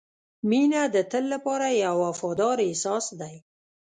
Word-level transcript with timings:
•مینه 0.49 0.81
د 0.95 0.97
تل 1.11 1.23
لپاره 1.33 1.67
یو 1.85 1.95
وفادار 2.07 2.57
احساس 2.67 3.05
دی. 3.19 3.35